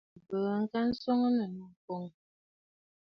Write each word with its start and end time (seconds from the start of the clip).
A 0.17 0.19
bɔŋ 0.27 0.61
ka 0.71 0.79
swɔŋ 0.99 1.19
ànnù 1.27 1.45
nɨkoŋǝ̀. 1.71 2.13